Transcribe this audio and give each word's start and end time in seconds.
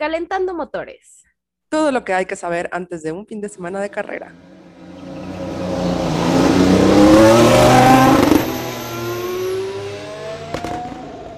Calentando 0.00 0.54
motores. 0.54 1.24
Todo 1.68 1.92
lo 1.92 2.06
que 2.06 2.14
hay 2.14 2.24
que 2.24 2.34
saber 2.34 2.70
antes 2.72 3.02
de 3.02 3.12
un 3.12 3.26
fin 3.26 3.42
de 3.42 3.50
semana 3.50 3.82
de 3.82 3.90
carrera. 3.90 4.32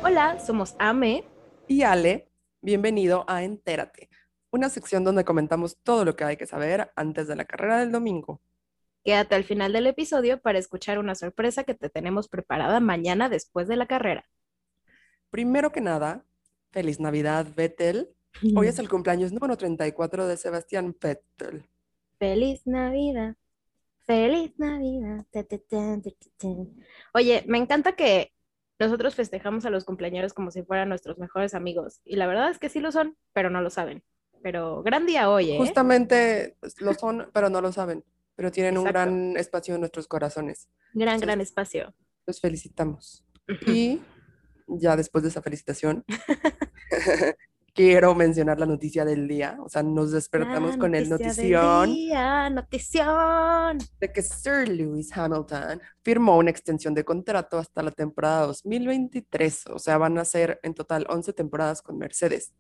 Hola, 0.05 0.39
somos 0.39 0.77
Ame. 0.79 1.25
Y 1.67 1.83
Ale, 1.83 2.31
bienvenido 2.61 3.25
a 3.27 3.43
Entérate, 3.43 4.09
una 4.53 4.69
sección 4.69 5.03
donde 5.03 5.25
comentamos 5.25 5.79
todo 5.83 6.05
lo 6.05 6.15
que 6.15 6.23
hay 6.23 6.37
que 6.37 6.47
saber 6.47 6.93
antes 6.95 7.27
de 7.27 7.35
la 7.35 7.45
carrera 7.45 7.81
del 7.81 7.91
domingo. 7.91 8.41
Quédate 9.03 9.35
al 9.35 9.43
final 9.43 9.73
del 9.73 9.89
episodio 9.89 10.41
para 10.41 10.61
escuchar 10.61 11.01
una 11.01 11.17
sorpresa 11.17 11.65
que 11.65 11.75
te 11.75 11.91
tenemos 11.91 12.29
preparada 12.29 12.79
mañana 12.79 13.29
después 13.29 13.67
de 13.67 13.75
la 13.75 13.87
carrera. 13.87 14.25
Primero 15.31 15.73
que 15.73 15.81
nada, 15.81 16.25
feliz 16.71 17.01
Navidad, 17.01 17.49
Vettel. 17.57 18.15
Hoy 18.57 18.67
es 18.67 18.79
el 18.79 18.89
cumpleaños 18.89 19.33
número 19.33 19.57
34 19.57 20.27
de 20.27 20.37
Sebastián 20.37 20.97
Vettel. 21.01 21.65
Feliz 22.19 22.67
Navidad. 22.67 23.37
Feliz 24.07 24.53
Navidad. 24.59 25.25
Oye, 27.15 27.45
me 27.47 27.59
encanta 27.59 27.93
que 27.93 28.33
nosotros 28.79 29.15
festejamos 29.15 29.65
a 29.65 29.71
los 29.71 29.85
cumpleaños 29.85 30.33
como 30.35 30.51
si 30.51 30.63
fueran 30.63 30.89
nuestros 30.89 31.19
mejores 31.19 31.55
amigos. 31.55 32.01
Y 32.05 32.17
la 32.17 32.27
verdad 32.27 32.51
es 32.51 32.59
que 32.59 32.69
sí 32.69 32.81
lo 32.81 32.91
son, 32.91 33.17
pero 33.33 33.49
no 33.49 33.61
lo 33.61 33.71
saben. 33.71 34.03
Pero 34.43 34.83
gran 34.83 35.07
día 35.07 35.31
hoy, 35.31 35.53
¿eh? 35.53 35.59
Justamente 35.59 36.57
pues, 36.59 36.81
lo 36.81 36.95
son, 36.95 37.31
pero 37.33 37.49
no 37.49 37.61
lo 37.61 37.71
saben. 37.71 38.05
Pero 38.35 38.51
tienen 38.51 38.77
un 38.77 38.85
gran 38.85 39.37
espacio 39.37 39.75
en 39.75 39.81
nuestros 39.81 40.09
corazones. 40.09 40.69
Gran, 40.95 41.21
gran 41.21 41.41
espacio. 41.41 41.95
Los 42.27 42.41
felicitamos. 42.41 43.25
Y 43.67 44.01
ya 44.67 44.97
después 44.97 45.23
de 45.23 45.29
esa 45.29 45.43
felicitación, 45.43 46.05
quiero 47.75 48.15
mencionar 48.15 48.59
la 48.59 48.67
noticia 48.67 49.05
del 49.05 49.27
día. 49.29 49.59
O 49.61 49.69
sea, 49.69 49.83
nos 49.83 50.13
despertamos 50.13 50.77
con 50.77 50.95
el 50.95 51.09
notición. 51.09 51.93
Día, 51.93 52.51
notición. 52.51 53.79
De 54.01 54.13
que 54.13 54.23
Sir 54.23 54.69
Lewis 54.69 55.17
Hamilton 55.17 55.81
firmó 56.03 56.39
una 56.39 56.51
extensión 56.51 56.95
de 56.95 57.05
contrato 57.05 57.59
hasta 57.59 57.83
la 57.83 57.91
temporada 57.91 58.47
2023. 58.47 59.67
O 59.69 59.79
sea, 59.79 59.99
van 59.99 60.19
a 60.19 60.25
ser 60.25 60.61
en 60.63 60.75
total 60.75 61.07
11 61.09 61.33
temporadas 61.33 61.83
con 61.83 61.99
Mercedes. 61.99 62.55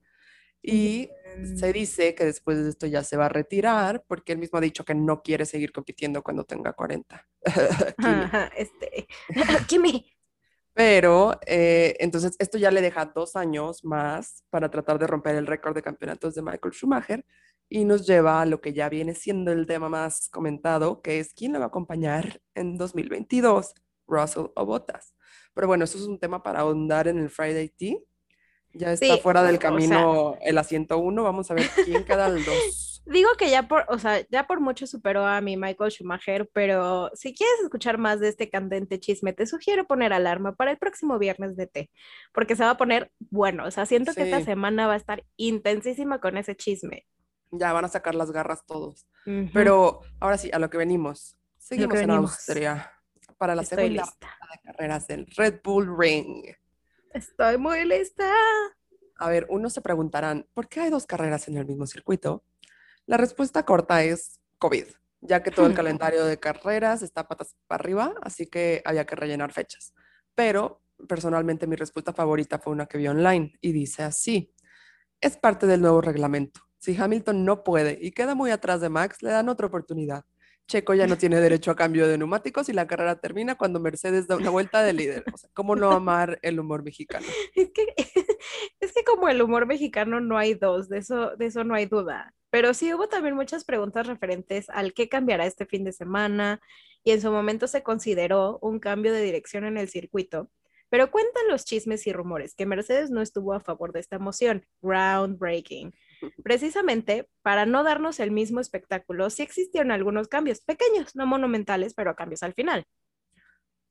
Y 0.65 1.11
se 1.57 1.73
dice 1.73 2.15
que 2.15 2.25
después 2.25 2.63
de 2.63 2.71
esto 2.71 2.87
ya 2.87 3.03
se 3.03 3.17
va 3.17 3.27
a 3.27 3.29
retirar 3.29 4.05
porque 4.07 4.33
él 4.33 4.39
mismo 4.39 4.59
ha 4.59 4.63
dicho 4.63 4.85
que 4.85 4.95
no 4.95 5.21
quiere 5.23 5.45
seguir 5.45 5.73
compitiendo 5.73 6.23
cuando 6.23 6.45
tenga 6.45 6.73
40. 6.73 7.27
este, 8.57 9.09
Kimi. 9.67 10.12
Pero 10.75 11.39
eh, 11.47 11.97
entonces 12.01 12.35
esto 12.39 12.57
ya 12.57 12.71
le 12.71 12.81
deja 12.81 13.05
dos 13.07 13.37
años 13.37 13.85
más 13.85 14.45
para 14.51 14.71
tratar 14.71 14.99
de 14.99 15.07
romper 15.07 15.37
el 15.37 15.47
récord 15.47 15.75
de 15.75 15.83
campeonatos 15.83 16.35
de 16.35 16.43
Michael 16.43 16.73
Schumacher 16.73 17.25
y 17.69 17.85
nos 17.85 18.07
lleva 18.07 18.43
a 18.43 18.47
lo 18.47 18.61
que 18.61 18.73
ya 18.73 18.89
viene 18.89 19.15
siendo 19.15 19.53
el 19.53 19.67
tema 19.67 19.89
más 19.89 20.29
comentado, 20.31 21.01
que 21.03 21.21
es 21.21 21.33
quién 21.35 21.53
le 21.53 21.59
va 21.59 21.67
a 21.67 21.69
acompañar 21.69 22.41
en 22.55 22.77
2022, 22.77 23.75
Russell 24.07 24.47
o 24.55 24.67
Bottas. 24.67 25.15
Pero 25.55 25.67
bueno, 25.67 25.85
eso 25.85 25.99
es 25.99 26.05
un 26.05 26.19
tema 26.19 26.43
para 26.43 26.61
ahondar 26.61 27.09
en 27.09 27.19
el 27.19 27.31
Friday 27.31 27.69
Tea. 27.69 27.97
Ya 28.75 28.93
está 28.93 29.19
fuera 29.19 29.43
del 29.43 29.59
camino 29.59 30.37
el 30.41 30.57
asiento 30.57 30.99
uno, 30.99 31.23
vamos 31.23 31.51
a 31.51 31.55
ver 31.55 31.67
quién 31.85 32.05
queda 32.05 32.27
el 32.29 32.45
dos. 32.45 32.92
Digo 33.05 33.31
que 33.37 33.51
ya 33.51 33.67
por, 33.67 33.85
o 33.89 33.99
sea, 33.99 34.25
ya 34.31 34.47
por 34.47 34.61
mucho 34.61 34.87
superó 34.87 35.27
a 35.27 35.41
mi 35.41 35.57
Michael 35.57 35.91
Schumacher, 35.91 36.49
pero 36.53 37.11
si 37.15 37.35
quieres 37.35 37.61
escuchar 37.65 37.99
más 37.99 38.21
de 38.21 38.29
este 38.29 38.49
candente 38.49 39.01
chisme, 39.01 39.33
te 39.33 39.47
sugiero 39.47 39.87
poner 39.87 40.13
alarma 40.13 40.55
para 40.55 40.71
el 40.71 40.79
próximo 40.79 41.19
viernes 41.19 41.57
de 41.57 41.67
té, 41.67 41.91
porque 42.33 42.55
se 42.55 42.63
va 42.63 42.71
a 42.71 42.77
poner 42.77 43.11
bueno. 43.19 43.67
O 43.67 43.71
sea, 43.71 43.87
siento 43.87 44.15
que 44.15 44.23
esta 44.23 44.43
semana 44.43 44.87
va 44.87 44.95
a 44.95 44.97
estar 44.97 45.25
intensísima 45.37 46.21
con 46.21 46.37
ese 46.37 46.55
chisme. 46.55 47.07
Ya 47.51 47.73
van 47.73 47.85
a 47.85 47.89
sacar 47.89 48.15
las 48.15 48.31
garras 48.31 48.65
todos. 48.67 49.07
Pero 49.53 50.01
ahora 50.21 50.39
sí, 50.39 50.51
a 50.53 50.59
lo 50.59 50.71
que 50.71 50.79
venimos. 50.79 51.37
Seguimos 51.59 51.99
en 51.99 52.11
Austria 52.11 52.93
para 53.37 53.55
la 53.57 53.65
segunda 53.65 54.05
de 54.05 54.61
carreras 54.65 55.09
del 55.09 55.27
Red 55.37 55.61
Bull 55.65 55.99
Ring. 55.99 56.45
Estoy 57.13 57.59
muy 57.59 57.85
lista. 57.85 58.33
A 59.19 59.29
ver, 59.29 59.47
unos 59.51 59.73
se 59.73 59.81
preguntarán, 59.81 60.47
¿por 60.55 60.69
qué 60.69 60.81
hay 60.81 60.91
dos 60.91 61.07
carreras 61.07 61.49
en 61.49 61.57
el 61.57 61.67
mismo 61.67 61.87
circuito? 61.87 62.45
La 63.07 63.17
respuesta 63.17 63.65
corta 63.65 64.03
es 64.05 64.41
COVID, 64.59 64.87
ya 65.21 65.43
que 65.43 65.51
todo 65.51 65.67
el 65.67 65.75
calendario 65.75 66.25
de 66.25 66.39
carreras 66.39 67.03
está 67.03 67.27
patas 67.29 67.57
para 67.67 67.83
arriba, 67.83 68.15
así 68.23 68.47
que 68.47 68.83
había 68.85 69.07
que 69.07 69.17
rellenar 69.17 69.53
fechas. 69.53 69.95
Pero 70.35 70.83
personalmente 71.09 71.67
mi 71.67 71.77
respuesta 71.77 72.13
favorita 72.13 72.59
fue 72.59 72.73
una 72.73 72.87
que 72.87 72.99
vi 72.99 73.09
online 73.09 73.53
y 73.61 73.73
dice 73.73 74.03
así, 74.03 74.55
es 75.21 75.37
parte 75.37 75.67
del 75.67 75.81
nuevo 75.81 76.01
reglamento. 76.01 76.61
Si 76.79 77.01
Hamilton 77.01 77.45
no 77.45 77.63
puede 77.63 77.99
y 78.01 78.11
queda 78.11 78.35
muy 78.35 78.51
atrás 78.51 78.81
de 78.81 78.89
Max, 78.89 79.23
le 79.23 79.31
dan 79.31 79.49
otra 79.49 79.69
oportunidad. 79.69 80.25
Checo 80.67 80.95
ya 80.95 81.07
no 81.07 81.17
tiene 81.17 81.37
derecho 81.41 81.71
a 81.71 81.77
cambio 81.77 82.09
de 82.09 82.19
neumáticos 82.19 82.69
y 82.69 82.73
la 82.73 82.87
carrera 82.87 83.21
termina 83.21 83.57
cuando 83.57 83.81
Mercedes 83.81 84.27
da 84.27 84.37
una 84.37 84.51
vuelta 84.51 84.83
de 84.83 84.93
líder. 84.93 85.25
O 85.33 85.37
sea, 85.37 85.51
¿cómo 85.55 85.77
no 85.77 85.93
amar 85.93 86.39
el 86.43 86.59
humor 86.59 86.83
mexicano? 86.83 87.27
Es 87.55 87.71
que, 87.71 87.87
es 88.81 88.93
que 88.93 89.05
como 89.05 89.29
el 89.29 89.43
humor 89.43 89.67
mexicano 89.67 90.21
no 90.21 90.39
hay 90.39 90.55
dos, 90.55 90.89
de 90.89 90.99
eso, 90.99 91.37
de 91.37 91.47
eso 91.47 91.65
no 91.65 91.75
hay 91.75 91.87
duda. 91.87 92.35
Pero 92.53 92.75
sí 92.75 92.93
hubo 92.93 93.09
también 93.09 93.35
muchas 93.35 93.65
preguntas 93.65 94.07
referentes 94.07 94.69
al 94.69 94.93
qué 94.93 95.09
cambiará 95.09 95.47
este 95.47 95.65
fin 95.65 95.85
de 95.85 95.93
semana 95.93 96.61
y 97.03 97.13
en 97.13 97.23
su 97.23 97.31
momento 97.31 97.67
se 97.67 97.83
consideró 97.83 98.59
un 98.61 98.79
cambio 98.79 99.15
de 99.15 99.23
dirección 99.23 99.65
en 99.65 99.79
el 99.79 99.89
circuito. 99.89 100.51
Pero 100.91 101.11
cuentan 101.11 101.49
los 101.49 101.65
chismes 101.65 102.07
y 102.07 102.13
rumores 102.13 102.55
que 102.55 102.67
Mercedes 102.67 103.11
no 103.11 103.23
estuvo 103.23 103.55
a 103.55 103.61
favor 103.61 103.95
de 103.95 104.01
esta 104.01 104.19
moción, 104.19 104.67
groundbreaking. 104.83 105.95
Precisamente 106.45 107.27
para 107.41 107.65
no 107.65 107.85
darnos 107.85 108.21
el 108.21 108.31
mismo 108.31 108.61
espectáculo, 108.61 109.31
sí 109.31 109.43
existieron 109.43 109.91
algunos 109.91 110.29
cambios, 110.29 110.61
pequeños, 110.61 111.17
no 111.17 111.25
monumentales, 111.25 111.95
pero 111.95 112.15
cambios 112.15 112.43
al 112.43 112.53
final. 112.53 112.85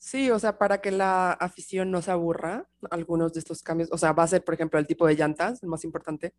Sí, 0.04 0.32
o 0.32 0.40
sea, 0.40 0.58
para 0.58 0.82
que 0.82 0.90
la 0.90 1.32
afición 1.32 1.92
no 1.92 2.02
se 2.02 2.10
aburra, 2.10 2.68
algunos 2.90 3.34
de 3.34 3.40
estos 3.40 3.62
cambios, 3.62 3.92
o 3.92 4.00
sea, 4.00 4.14
va 4.14 4.24
a 4.24 4.28
ser, 4.28 4.44
por 4.44 4.56
ejemplo, 4.56 4.80
el 4.80 4.88
tipo 4.88 5.06
de 5.06 5.14
llantas, 5.16 5.62
el 5.62 5.70
más 5.70 5.84
importante, 5.84 6.34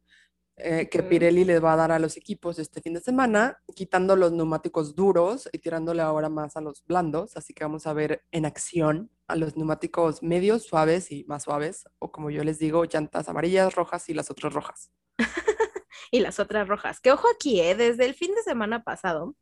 eh, 0.56 0.88
que 0.90 1.04
Pirelli 1.04 1.44
les 1.44 1.62
va 1.62 1.74
a 1.74 1.76
dar 1.76 1.92
a 1.92 2.00
los 2.00 2.16
equipos 2.16 2.58
este 2.58 2.80
fin 2.80 2.94
de 2.94 3.00
semana, 3.00 3.62
quitando 3.76 4.16
los 4.16 4.32
neumáticos 4.32 4.96
duros 4.96 5.48
y 5.52 5.58
tirándole 5.58 6.02
ahora 6.02 6.28
más 6.28 6.56
a 6.56 6.60
los 6.60 6.84
blandos. 6.84 7.36
Así 7.36 7.54
que 7.54 7.62
vamos 7.62 7.86
a 7.86 7.92
ver 7.92 8.24
en 8.32 8.46
acción 8.46 9.12
a 9.28 9.36
los 9.36 9.56
neumáticos 9.56 10.24
medios, 10.24 10.64
suaves 10.64 11.12
y 11.12 11.24
más 11.28 11.44
suaves, 11.44 11.84
o 12.00 12.10
como 12.10 12.30
yo 12.30 12.42
les 12.42 12.58
digo, 12.58 12.84
llantas 12.84 13.28
amarillas, 13.28 13.76
rojas 13.76 14.08
y 14.08 14.14
las 14.14 14.28
otras 14.28 14.52
rojas. 14.52 14.90
y 16.10 16.18
las 16.18 16.40
otras 16.40 16.66
rojas. 16.66 16.98
Que 16.98 17.12
ojo 17.12 17.28
aquí, 17.32 17.60
¿eh? 17.60 17.76
desde 17.76 18.06
el 18.06 18.14
fin 18.14 18.34
de 18.34 18.42
semana 18.42 18.82
pasado, 18.82 19.36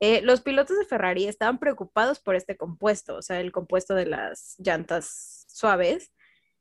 eh, 0.00 0.22
los 0.22 0.40
pilotos 0.40 0.78
de 0.78 0.86
Ferrari 0.86 1.26
estaban 1.26 1.58
preocupados 1.58 2.20
por 2.20 2.34
este 2.34 2.56
compuesto, 2.56 3.16
o 3.16 3.22
sea, 3.22 3.40
el 3.40 3.52
compuesto 3.52 3.94
de 3.94 4.06
las 4.06 4.56
llantas 4.58 5.44
suaves. 5.48 6.12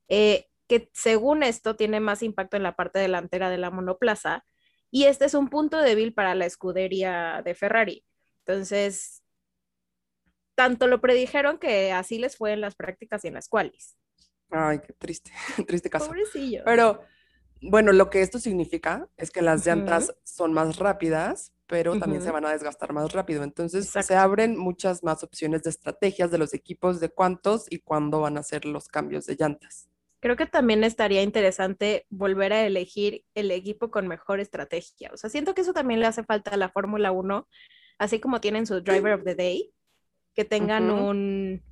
Eh, 0.09 0.45
que 0.69 0.89
según 0.93 1.41
esto 1.41 1.75
tiene 1.75 1.99
más 1.99 2.21
impacto 2.21 2.55
en 2.55 2.63
la 2.63 2.75
parte 2.75 2.99
delantera 2.99 3.49
de 3.49 3.57
la 3.57 3.71
monoplaza 3.71 4.45
y 4.91 5.05
este 5.05 5.25
es 5.25 5.33
un 5.33 5.49
punto 5.49 5.79
débil 5.79 6.13
para 6.13 6.35
la 6.35 6.45
escudería 6.45 7.41
de 7.43 7.55
Ferrari. 7.55 8.05
Entonces, 8.45 9.23
tanto 10.55 10.87
lo 10.87 11.01
predijeron 11.01 11.57
que 11.57 11.91
así 11.91 12.19
les 12.19 12.37
fue 12.37 12.53
en 12.53 12.61
las 12.61 12.75
prácticas 12.75 13.25
y 13.25 13.29
en 13.29 13.33
las 13.33 13.49
cuales. 13.49 13.97
Ay, 14.51 14.79
qué 14.79 14.93
triste, 14.93 15.31
triste 15.67 15.89
caso. 15.89 16.07
Pobrecillo. 16.07 16.61
Pero 16.65 17.01
bueno, 17.61 17.91
lo 17.91 18.09
que 18.09 18.21
esto 18.21 18.39
significa 18.39 19.09
es 19.17 19.31
que 19.31 19.41
las 19.41 19.65
llantas 19.65 20.13
son 20.23 20.53
más 20.53 20.77
rápidas, 20.77 21.53
pero 21.67 21.99
también 21.99 22.23
se 22.23 22.31
van 22.31 22.45
a 22.45 22.51
desgastar 22.51 22.93
más 22.93 23.11
rápido. 23.11 23.43
Entonces 23.43 23.89
se 23.89 24.15
abren 24.15 24.57
muchas 24.57 25.03
más 25.03 25.23
opciones 25.23 25.63
de 25.63 25.69
estrategias 25.69 26.31
de 26.31 26.37
los 26.37 26.53
equipos 26.53 26.99
de 26.99 27.09
cuántos 27.09 27.65
y 27.69 27.79
cuándo 27.79 28.21
van 28.21 28.37
a 28.37 28.39
hacer 28.39 28.65
los 28.65 28.87
cambios 28.87 29.25
de 29.25 29.35
llantas. 29.35 29.87
Creo 30.21 30.35
que 30.35 30.45
también 30.45 30.83
estaría 30.83 31.21
interesante 31.21 32.05
volver 32.09 32.51
a 32.51 32.65
elegir 32.65 33.23
el 33.35 33.51
equipo 33.51 33.89
con 33.91 34.07
mejor 34.07 34.39
estrategia. 34.39 35.11
O 35.13 35.17
sea, 35.17 35.29
siento 35.29 35.53
que 35.53 35.61
eso 35.61 35.71
también 35.71 35.99
le 35.99 36.07
hace 36.07 36.23
falta 36.23 36.51
a 36.51 36.57
la 36.57 36.69
Fórmula 36.69 37.11
1, 37.11 37.47
así 37.99 38.19
como 38.19 38.41
tienen 38.41 38.65
su 38.65 38.81
Driver 38.81 39.13
of 39.13 39.23
the 39.23 39.35
Day, 39.35 39.71
que 40.33 40.43
tengan 40.43 40.89
un... 40.89 41.63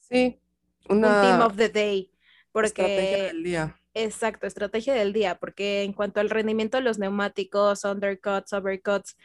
Sí, 0.00 0.40
una... 0.88 1.22
Team 1.22 1.40
of 1.40 1.56
the 1.56 1.68
Day. 1.68 2.12
Porque... 2.52 2.82
Estrategia 2.82 3.24
del 3.24 3.42
día. 3.44 3.80
Exacto, 3.98 4.46
estrategia 4.46 4.92
del 4.92 5.14
día, 5.14 5.38
porque 5.38 5.82
en 5.82 5.94
cuanto 5.94 6.20
al 6.20 6.28
rendimiento 6.28 6.76
de 6.76 6.82
los 6.82 6.98
neumáticos, 6.98 7.82
undercuts, 7.82 8.52
overcuts, 8.52 9.16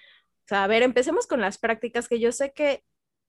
o 0.46 0.48
sea, 0.48 0.64
a 0.64 0.68
ver, 0.68 0.82
empecemos 0.82 1.28
con 1.28 1.42
las 1.42 1.58
prácticas 1.58 2.08
que 2.08 2.22
yo 2.22 2.32
sé 2.32 2.54
que 2.54 2.82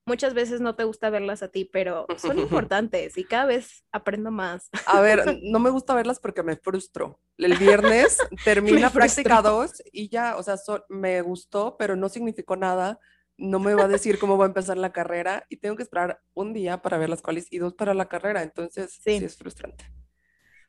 muchas 0.06 0.34
veces 0.34 0.60
no 0.60 0.76
te 0.76 0.84
gusta 0.84 1.10
verlas 1.10 1.42
a 1.42 1.48
ti, 1.48 1.64
pero 1.64 2.06
son 2.16 2.38
importantes 2.38 3.18
y 3.18 3.24
cada 3.24 3.46
vez 3.46 3.84
aprendo 3.90 4.30
más. 4.30 4.70
A 4.86 5.00
ver, 5.00 5.24
no 5.42 5.58
me 5.58 5.70
gusta 5.70 5.94
verlas 5.94 6.20
porque 6.20 6.44
me 6.44 6.54
frustro. 6.54 7.18
El 7.38 7.58
viernes 7.58 8.18
termina 8.44 8.90
práctica 8.90 9.42
2 9.42 9.82
y 9.90 10.08
ya, 10.10 10.36
o 10.36 10.44
sea, 10.44 10.54
me 10.88 11.22
gustó, 11.22 11.76
pero 11.76 11.96
no 11.96 12.08
significó 12.08 12.54
nada. 12.54 13.00
No 13.36 13.58
me 13.58 13.74
va 13.74 13.86
a 13.86 13.88
decir 13.88 14.20
cómo 14.20 14.38
va 14.38 14.44
a 14.44 14.48
empezar 14.48 14.78
la 14.78 14.92
carrera 14.92 15.44
y 15.48 15.56
tengo 15.56 15.74
que 15.74 15.82
esperar 15.82 16.20
un 16.34 16.52
día 16.52 16.82
para 16.82 16.98
ver 16.98 17.08
las 17.08 17.20
cuales 17.20 17.48
y 17.50 17.58
dos 17.58 17.74
para 17.74 17.94
la 17.94 18.08
carrera. 18.08 18.44
Entonces, 18.44 18.92
sí, 19.02 19.16
es 19.16 19.36
frustrante. 19.36 19.84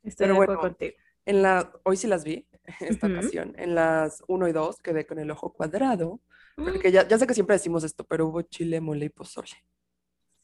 Estoy 0.03 0.25
pero 0.25 0.33
de 0.33 0.43
acuerdo 0.43 0.61
contigo. 0.61 0.93
En 1.25 1.41
la, 1.41 1.71
hoy 1.83 1.97
sí 1.97 2.07
las 2.07 2.23
vi 2.23 2.47
esta 2.79 3.07
ocasión. 3.07 3.53
En 3.57 3.75
las 3.75 4.23
1 4.27 4.47
y 4.47 4.51
2 4.51 4.81
quedé 4.81 5.05
con 5.05 5.19
el 5.19 5.31
ojo 5.31 5.53
cuadrado, 5.53 6.19
Mm, 6.57 6.65
porque 6.65 6.91
ya, 6.91 7.07
ya 7.07 7.17
sé 7.17 7.27
que 7.27 7.33
siempre 7.33 7.55
decimos 7.55 7.83
esto, 7.83 8.03
pero 8.03 8.27
hubo 8.27 8.41
chile, 8.43 8.81
mole 8.81 9.05
y 9.05 9.09
pozole. 9.09 9.49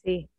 Sí. 0.03 0.29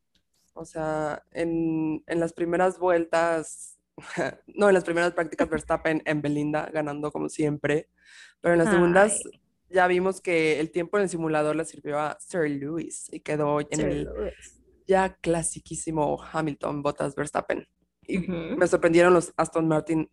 O 0.55 0.65
sea, 0.65 1.23
en, 1.31 2.03
en 2.07 2.21
las 2.21 2.33
primeras 2.33 2.79
vueltas, 2.79 3.79
no, 4.47 4.69
en 4.69 4.75
las 4.75 4.85
primeras 4.85 5.13
prácticas 5.13 5.49
Verstappen 5.51 6.03
en 6.05 6.23
Belinda 6.23 6.69
ganando 6.73 7.13
como 7.13 7.29
siempre, 7.29 7.89
pero 8.41 8.55
en 8.55 8.59
las 8.59 8.71
segundas 8.71 9.21
ya 9.69 9.87
vimos 9.87 10.21
que 10.21 10.59
el 10.59 10.73
tiempo 10.73 10.97
en 10.97 11.05
el 11.05 11.09
simulador 11.09 11.55
le 11.55 11.65
sirvió 11.65 11.99
a 11.99 12.19
Sir 12.19 12.51
Lewis 12.51 13.09
y 13.13 13.21
quedó 13.21 13.61
en 13.61 13.69
Sir 13.71 13.89
el 13.89 14.05
Lewis. 14.05 14.61
ya 14.87 15.15
clasiquísimo 15.15 16.21
Hamilton 16.33 16.83
Bottas 16.83 17.15
Verstappen. 17.15 17.69
Y 18.11 18.19
me 18.29 18.67
sorprendieron 18.67 19.15
los 19.15 19.33
Aston 19.37 19.69
Martin 19.69 20.11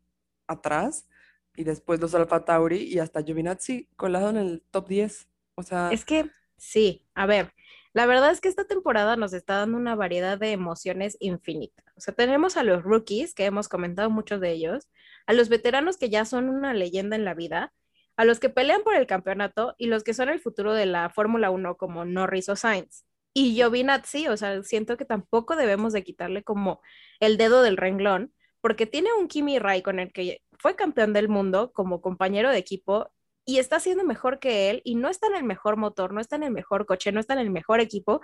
atrás 0.47 1.07
y 1.55 1.63
después 1.63 1.99
los 1.99 2.13
Alfa 2.15 2.45
Tauri 2.45 2.83
y 2.83 2.99
hasta 2.99 3.23
Giovinazzi 3.23 3.89
colado 3.95 4.29
en 4.29 4.37
el 4.37 4.63
top 4.71 4.87
10. 4.87 5.27
O 5.55 5.63
sea, 5.63 5.89
Es 5.91 6.05
que 6.05 6.29
sí, 6.55 7.05
a 7.15 7.25
ver, 7.25 7.51
la 7.93 8.05
verdad 8.05 8.29
es 8.29 8.41
que 8.41 8.47
esta 8.47 8.65
temporada 8.65 9.15
nos 9.15 9.33
está 9.33 9.57
dando 9.57 9.75
una 9.75 9.95
variedad 9.95 10.37
de 10.37 10.51
emociones 10.51 11.17
infinita. 11.19 11.83
O 11.95 11.99
sea, 11.99 12.13
tenemos 12.13 12.55
a 12.55 12.63
los 12.63 12.83
rookies, 12.83 13.33
que 13.33 13.45
hemos 13.45 13.67
comentado 13.67 14.11
muchos 14.11 14.39
de 14.39 14.51
ellos, 14.51 14.87
a 15.25 15.33
los 15.33 15.49
veteranos 15.49 15.97
que 15.97 16.11
ya 16.11 16.23
son 16.23 16.47
una 16.47 16.75
leyenda 16.75 17.15
en 17.15 17.25
la 17.25 17.33
vida, 17.33 17.73
a 18.15 18.23
los 18.23 18.39
que 18.39 18.49
pelean 18.49 18.83
por 18.83 18.95
el 18.95 19.07
campeonato 19.07 19.73
y 19.79 19.87
los 19.87 20.03
que 20.03 20.13
son 20.13 20.29
el 20.29 20.39
futuro 20.39 20.75
de 20.75 20.85
la 20.85 21.09
Fórmula 21.09 21.49
1 21.49 21.75
como 21.77 22.05
Norris 22.05 22.49
o 22.49 22.55
Sainz. 22.55 23.06
Y 23.37 23.53
Giovinazzi, 23.53 24.29
o 24.29 24.35
sea, 24.35 24.63
siento 24.63 24.97
que 24.97 25.05
tampoco 25.05 25.55
debemos 25.55 25.93
de 25.93 26.03
quitarle 26.03 26.41
como 26.41 26.81
el 27.19 27.37
dedo 27.37 27.61
del 27.61 27.77
renglón, 27.77 28.33
porque 28.61 28.87
tiene 28.87 29.13
un 29.13 29.27
Kimi 29.27 29.59
Raikkonen 29.59 30.09
que 30.09 30.41
fue 30.57 30.75
campeón 30.75 31.13
del 31.13 31.29
mundo 31.29 31.71
como 31.71 32.01
compañero 32.01 32.49
de 32.49 32.57
equipo 32.57 33.11
y 33.45 33.59
está 33.59 33.75
haciendo 33.75 34.03
mejor 34.03 34.39
que 34.39 34.71
él 34.71 34.81
y 34.83 34.95
no 34.95 35.07
está 35.07 35.27
en 35.27 35.35
el 35.35 35.43
mejor 35.43 35.77
motor, 35.77 36.13
no 36.13 36.19
está 36.19 36.35
en 36.35 36.41
el 36.41 36.51
mejor 36.51 36.87
coche, 36.87 37.11
no 37.11 37.19
está 37.19 37.33
en 37.33 37.39
el 37.41 37.51
mejor 37.51 37.79
equipo 37.79 38.21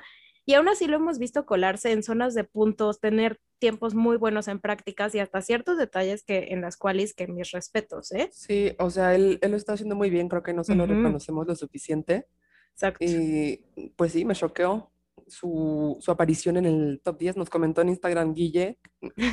y 0.48 0.56
aún 0.56 0.68
así 0.68 0.88
lo 0.88 0.96
hemos 0.96 1.20
visto 1.20 1.46
colarse 1.46 1.92
en 1.92 2.02
zonas 2.02 2.34
de 2.34 2.46
puntos, 2.46 3.00
tener 3.00 3.40
tiempos 3.60 3.94
muy 3.94 4.18
buenos 4.18 4.48
en 4.48 4.60
prácticas 4.60 5.14
y 5.14 5.20
hasta 5.20 5.44
ciertos 5.44 5.78
detalles 5.78 6.24
que 6.24 6.48
en 6.50 6.62
las 6.62 6.76
cuales 6.76 7.14
que 7.14 7.28
mis 7.28 7.52
respetos, 7.52 8.12
¿eh? 8.14 8.30
sí, 8.32 8.76
o 8.80 8.90
sea, 8.90 9.14
él, 9.14 9.38
él 9.44 9.52
lo 9.52 9.58
está 9.58 9.74
haciendo 9.74 9.96
muy 9.96 10.10
bien, 10.10 10.28
creo 10.28 10.42
que 10.42 10.54
no 10.54 10.64
se 10.64 10.74
lo 10.74 10.88
reconocemos 10.88 11.46
lo 11.46 11.56
suficiente. 11.56 12.26
Exacto. 12.72 13.06
Y 13.06 13.64
pues 13.96 14.14
sí, 14.14 14.26
me 14.26 14.34
choqueó 14.34 14.90
su, 15.28 15.98
su 16.00 16.12
aparición 16.12 16.58
en 16.58 16.66
el 16.66 17.02
top 17.04 17.18
10. 17.18 17.38
Nos 17.38 17.50
comentó 17.50 17.82
en 17.82 17.90
Instagram 17.90 18.34
Guille, 18.34 18.80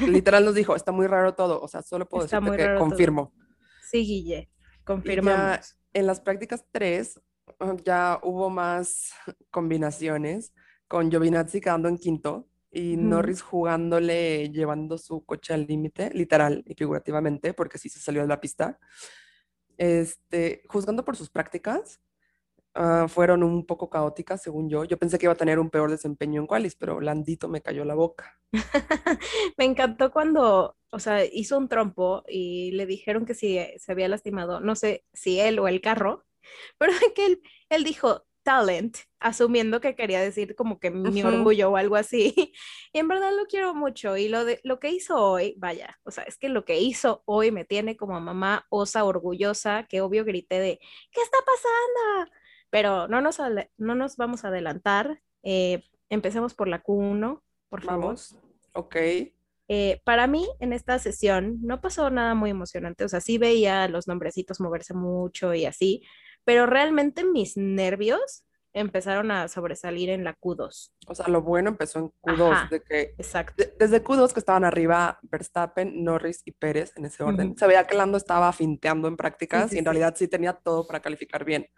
literal 0.07 0.45
nos 0.45 0.55
dijo, 0.55 0.75
está 0.77 0.93
muy 0.93 1.07
raro 1.07 1.35
todo, 1.35 1.61
o 1.61 1.69
sea, 1.69 1.83
solo 1.83 2.09
puedo 2.09 2.25
Está 2.25 2.41
decirte 2.41 2.59
que 2.59 2.69
todo. 2.69 2.79
confirmo. 2.79 3.33
Sí, 3.91 3.99
Guille, 4.05 4.51
confirmamos. 4.85 5.77
en 5.93 6.07
las 6.07 6.21
prácticas 6.21 6.65
3 6.73 7.21
ya 7.85 8.21
hubo 8.23 8.51
más 8.51 9.13
combinaciones 9.51 10.53
con 10.89 11.11
Giovinazzi 11.11 11.61
quedando 11.61 11.89
en 11.89 11.99
quinto 11.99 12.49
y. 12.71 12.97
Norris 12.97 13.43
jugándole, 13.43 14.49
llevando 14.51 14.97
su 14.99 15.25
coche 15.25 15.53
al 15.55 15.67
límite, 15.67 16.11
literal 16.15 16.63
y 16.67 16.75
figurativamente, 16.75 17.53
porque 17.53 17.79
sí 17.79 17.89
se 17.89 17.99
salió 17.99 18.23
de 18.23 18.29
la 18.29 18.41
pista. 18.41 18.79
Este, 19.77 20.63
juzgando 20.69 21.05
por 21.05 21.17
sus 21.17 21.31
prácticas, 21.31 22.01
ah, 22.75 23.07
fueron 23.09 23.43
un 23.43 23.67
poco 23.67 23.91
caóticas, 23.91 24.43
según 24.43 24.69
yo. 24.69 24.85
Yo 24.85 24.99
pensé 24.99 25.19
que 25.19 25.27
iba 25.27 25.33
a 25.33 25.37
tener 25.37 25.59
un 25.59 25.71
peor 25.71 25.91
desempeño 25.91 26.41
en 26.41 26.47
qualis, 26.47 26.77
pero 26.77 27.01
Landito 27.01 27.49
me 27.49 27.63
cayó 27.63 27.85
la 27.85 27.95
boca. 27.95 28.39
Me 29.57 29.65
encantó 29.65 30.11
cuando, 30.13 30.77
o 30.91 30.99
sea, 30.99 31.25
hizo 31.25 31.59
un 31.59 31.69
trompo 31.69 32.25
y 32.29 32.73
le 32.73 32.87
dijeron 32.87 33.27
que 33.27 33.35
si 33.35 33.59
se 33.79 33.93
había 33.93 34.09
lastimado, 34.09 34.61
no 34.61 34.75
sé 34.75 35.05
si 35.13 35.41
él 35.41 35.59
o 35.59 35.69
el 35.69 35.81
carro, 35.81 36.25
pero 36.79 36.93
que 37.15 37.27
él, 37.27 37.43
él 37.69 37.85
dijo 37.85 38.27
talent, 38.43 38.97
asumiendo 39.21 39.81
que 39.81 39.95
quería 39.95 40.21
decir 40.21 40.55
como 40.57 40.81
que 40.81 40.91
mi 40.91 41.23
Ujú. 41.23 41.29
orgullo 41.29 41.71
o 41.71 41.77
algo 41.77 41.97
así. 41.97 42.35
Y 42.93 42.99
en 42.99 43.07
verdad 43.07 43.31
lo 43.37 43.47
quiero 43.47 43.75
mucho. 43.75 44.17
Y 44.17 44.29
lo, 44.29 44.45
de, 44.45 44.61
lo 44.65 44.81
que 44.81 44.91
hizo 44.91 45.17
hoy, 45.17 45.55
vaya, 45.59 46.01
o 46.05 46.11
sea, 46.11 46.25
es 46.25 46.37
que 46.39 46.49
lo 46.49 46.65
que 46.65 46.81
hizo 46.81 47.23
hoy 47.27 47.53
me 47.53 47.65
tiene 47.65 47.97
como 47.97 48.19
mamá 48.21 48.67
osa 48.71 49.05
orgullosa, 49.05 49.87
que 49.89 50.01
obvio 50.01 50.25
grité 50.25 50.59
de, 50.59 50.81
¿qué 51.13 51.21
está 51.21 51.39
pasando? 51.47 52.33
Pero 52.71 53.09
no 53.09 53.21
nos, 53.21 53.39
no 53.79 53.95
nos 53.95 54.17
vamos 54.17 54.45
a 54.45 54.49
adelantar. 54.49 55.21
Eh, 55.43 55.83
empecemos 56.09 56.55
por 56.55 56.69
la 56.69 56.83
Q1, 56.83 57.43
por 57.69 57.83
favor. 57.83 58.05
Vamos. 58.05 58.37
Ok. 58.75 58.97
Eh, 59.73 60.01
para 60.05 60.27
mí, 60.27 60.49
en 60.59 60.73
esta 60.73 60.99
sesión 60.99 61.59
no 61.63 61.81
pasó 61.81 62.11
nada 62.11 62.35
muy 62.35 62.51
emocionante, 62.51 63.05
o 63.05 63.09
sea, 63.09 63.21
sí 63.21 63.39
veía 63.39 63.87
los 63.87 64.09
nombrecitos 64.09 64.59
moverse 64.61 64.95
mucho 64.95 65.55
y 65.55 65.65
así, 65.65 66.03
pero 66.45 66.67
realmente 66.67 67.23
mis 67.23 67.57
nervios 67.57 68.45
empezaron 68.73 69.31
a 69.31 69.47
sobresalir 69.47 70.11
en 70.11 70.25
la 70.25 70.35
Q2. 70.37 70.93
O 71.07 71.15
sea, 71.15 71.29
lo 71.29 71.43
bueno 71.43 71.69
empezó 71.71 72.01
en 72.01 72.11
Q2, 72.21 72.51
Ajá. 72.53 72.69
de 72.69 72.83
que 72.83 73.01
Exacto. 73.19 73.55
de- 73.57 73.73
desde 73.79 74.03
Q2 74.03 74.33
que 74.33 74.41
estaban 74.41 74.65
arriba 74.65 75.21
Verstappen, 75.23 76.03
Norris 76.03 76.43
y 76.45 76.51
Pérez 76.51 76.93
en 76.97 77.05
ese 77.05 77.23
orden. 77.23 77.51
Ujú. 77.51 77.59
Se 77.59 77.67
veía 77.69 77.87
que 77.87 77.97
Lando 77.97 78.17
estaba 78.17 78.53
finteando 78.53 79.07
en 79.07 79.17
prácticas 79.17 79.71
sí, 79.71 79.77
y 79.77 79.79
en 79.79 79.85
sí. 79.85 79.87
realidad 79.87 80.15
sí 80.17 80.27
tenía 80.27 80.53
todo 80.53 80.85
para 80.87 80.99
calificar 81.01 81.45
bien. 81.45 81.69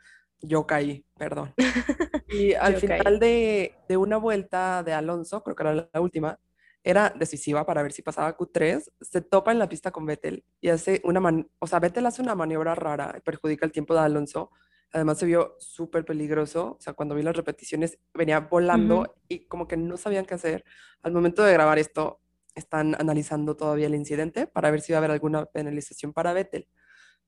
Yo 0.42 0.66
caí, 0.66 1.04
perdón. 1.16 1.54
Y 2.28 2.54
al 2.54 2.76
final 2.76 3.18
de, 3.18 3.74
de 3.86 3.96
una 3.98 4.16
vuelta 4.16 4.82
de 4.82 4.94
Alonso, 4.94 5.42
creo 5.42 5.54
que 5.54 5.62
era 5.64 5.88
la 5.92 6.00
última, 6.00 6.40
era 6.82 7.12
decisiva 7.14 7.64
para 7.66 7.82
ver 7.82 7.92
si 7.92 8.02
pasaba 8.02 8.36
Q3, 8.36 8.90
se 9.00 9.20
topa 9.20 9.52
en 9.52 9.58
la 9.58 9.68
pista 9.68 9.90
con 9.90 10.06
Vettel 10.06 10.44
y 10.60 10.70
hace 10.70 11.00
una 11.04 11.20
man 11.20 11.48
o 11.58 11.66
sea, 11.66 11.78
Vettel 11.78 12.06
hace 12.06 12.22
una 12.22 12.34
maniobra 12.34 12.74
rara, 12.74 13.20
perjudica 13.24 13.66
el 13.66 13.72
tiempo 13.72 13.94
de 13.94 14.00
Alonso. 14.00 14.50
Además 14.94 15.18
se 15.18 15.26
vio 15.26 15.56
súper 15.58 16.04
peligroso, 16.04 16.76
o 16.78 16.80
sea, 16.80 16.92
cuando 16.92 17.14
vi 17.14 17.22
las 17.22 17.36
repeticiones 17.36 17.98
venía 18.12 18.40
volando 18.40 19.14
y 19.26 19.46
como 19.46 19.66
que 19.66 19.76
no 19.76 19.96
sabían 19.96 20.26
qué 20.26 20.34
hacer. 20.34 20.64
Al 21.02 21.12
momento 21.12 21.42
de 21.42 21.52
grabar 21.52 21.78
esto, 21.78 22.20
están 22.54 22.94
analizando 22.98 23.56
todavía 23.56 23.86
el 23.86 23.94
incidente 23.94 24.46
para 24.46 24.70
ver 24.70 24.82
si 24.82 24.92
va 24.92 24.98
a 24.98 25.00
haber 25.00 25.12
alguna 25.12 25.46
penalización 25.46 26.12
para 26.12 26.34
Vettel. 26.34 26.68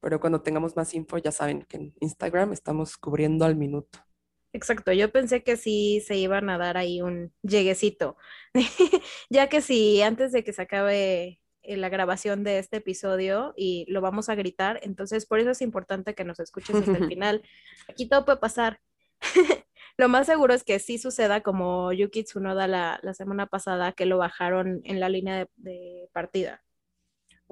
Pero 0.04 0.20
cuando 0.20 0.42
tengamos 0.42 0.76
más 0.76 0.92
info, 0.92 1.16
ya 1.16 1.32
saben 1.32 1.62
que 1.62 1.78
en 1.78 1.94
Instagram 1.98 2.52
estamos 2.52 2.98
cubriendo 2.98 3.46
al 3.46 3.56
minuto. 3.56 4.00
Exacto, 4.52 4.92
yo 4.92 5.10
pensé 5.10 5.42
que 5.42 5.56
sí 5.56 6.02
se 6.06 6.18
iban 6.18 6.50
a 6.50 6.58
dar 6.58 6.76
ahí 6.76 7.00
un 7.00 7.32
lleguecito, 7.40 8.18
ya 9.30 9.48
que 9.48 9.62
si 9.62 10.02
antes 10.02 10.30
de 10.32 10.44
que 10.44 10.52
se 10.52 10.60
acabe 10.60 11.40
eh, 11.62 11.76
la 11.78 11.88
grabación 11.88 12.44
de 12.44 12.58
este 12.58 12.76
episodio 12.76 13.54
y 13.56 13.86
lo 13.90 14.02
vamos 14.02 14.28
a 14.28 14.34
gritar, 14.34 14.78
entonces 14.82 15.24
por 15.24 15.40
eso 15.40 15.48
es 15.48 15.62
importante 15.62 16.14
que 16.14 16.24
nos 16.24 16.38
escuches 16.38 16.76
hasta 16.76 16.98
el 16.98 17.06
final. 17.08 17.42
Aquí 17.88 18.06
todo 18.06 18.26
puede 18.26 18.38
pasar. 18.38 18.80
Lo 19.96 20.10
más 20.10 20.26
seguro 20.26 20.52
es 20.52 20.64
que 20.64 20.80
sí 20.80 20.98
suceda 20.98 21.40
como 21.40 21.92
Yuki 21.92 22.24
Tsunoda 22.24 22.66
la, 22.66 22.98
la 23.02 23.14
semana 23.14 23.46
pasada, 23.46 23.92
que 23.92 24.06
lo 24.06 24.18
bajaron 24.18 24.80
en 24.84 24.98
la 24.98 25.08
línea 25.08 25.36
de, 25.36 25.48
de 25.56 26.10
partida. 26.12 26.63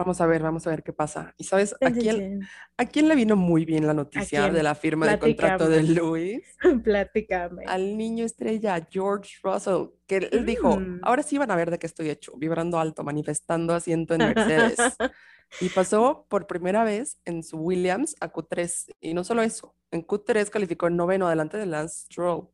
Vamos 0.03 0.21
a 0.21 0.27
ver, 0.27 0.43
vamos 0.43 0.67
a 0.67 0.71
ver 0.71 0.83
qué 0.83 0.93
pasa. 0.93 1.33
¿Y 1.39 1.45
sabes 1.45 1.77
a 1.81 1.91
quién, 1.93 2.41
a 2.77 2.87
quién 2.87 3.07
le 3.07 3.15
vino 3.15 3.37
muy 3.37 3.65
bien 3.65 3.87
la 3.87 3.95
noticia 3.95 4.51
de 4.51 4.63
la 4.65 4.75
firma 4.75 5.07
de 5.07 5.17
contrato 5.17 5.69
de. 5.69 5.85
Luis? 5.85 6.43
Platícame. 6.83 7.65
Al 7.67 7.97
niño 7.97 8.25
estrella 8.25 8.85
George 8.91 9.37
Russell, 9.45 9.91
que 10.09 10.17
él 10.33 10.45
dijo, 10.45 10.81
Mm. 10.81 11.01
ahora 11.03 11.23
sí 11.23 11.39
van 11.39 11.53
a 11.53 11.57
ver 11.57 11.71
de 11.71 11.79
qué 11.79 11.87
estoy 11.87 12.11
hecho, 12.11 12.33
vibrando 12.37 12.81
alto, 12.81 13.05
manifestando 13.05 13.75
asiento 13.75 14.15
en 14.15 14.19
Mercedes. 14.35 14.77
Y 15.61 15.69
pasó 15.69 16.25
por 16.31 16.47
primera 16.47 16.83
vez 16.83 17.19
en 17.27 17.43
su 17.43 17.59
Williams 17.59 18.17
a 18.21 18.33
Q3. 18.33 18.95
Y 19.03 19.13
no 19.13 19.23
solo 19.23 19.43
eso, 19.43 19.77
en 19.91 20.03
Q3 20.03 20.49
calificó 20.49 20.87
en 20.87 20.97
noveno 20.97 21.27
adelante 21.27 21.59
de 21.59 21.67
Lance 21.67 22.07
Stroll. 22.07 22.49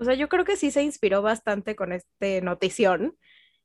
O 0.00 0.04
sea, 0.04 0.14
yo 0.14 0.28
creo 0.28 0.44
que 0.44 0.56
sí 0.56 0.72
se 0.72 0.82
inspiró 0.82 1.22
bastante 1.22 1.76
con 1.76 1.92
este 1.92 2.40
notición. 2.42 3.16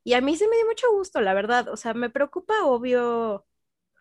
Y 0.04 0.14
a 0.14 0.22
mí 0.22 0.36
sí 0.36 0.46
me 0.48 0.58
dio 0.58 0.66
mucho 0.66 0.92
gusto, 0.92 1.22
la 1.22 1.34
verdad. 1.34 1.70
O 1.70 1.78
sea, 1.78 1.94
me 1.94 2.10
preocupa, 2.10 2.66
obvio, 2.66 3.46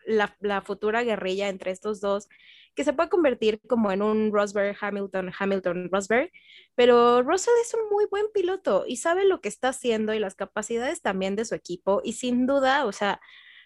la, 0.06 0.36
la 0.40 0.62
futura 0.62 1.02
guerrilla 1.02 1.48
entre 1.48 1.70
estos 1.70 2.00
dos, 2.00 2.28
que 2.74 2.84
se 2.84 2.92
puede 2.92 3.08
convertir 3.08 3.60
como 3.68 3.92
en 3.92 4.02
un 4.02 4.32
Rosberg, 4.32 4.76
Hamilton, 4.80 5.32
Hamilton, 5.38 5.88
Rosberg. 5.92 6.30
Pero 6.74 7.22
Russell 7.22 7.54
es 7.62 7.74
un 7.74 7.88
muy 7.90 8.06
buen 8.10 8.26
piloto 8.32 8.84
y 8.86 8.96
sabe 8.96 9.24
lo 9.26 9.40
que 9.40 9.48
está 9.48 9.68
haciendo 9.68 10.14
y 10.14 10.18
las 10.18 10.34
capacidades 10.34 11.02
también 11.02 11.36
de 11.36 11.44
su 11.44 11.54
equipo. 11.54 12.00
Y 12.02 12.14
sin 12.14 12.46
duda, 12.46 12.86
o 12.86 12.92
sea, 12.92 13.20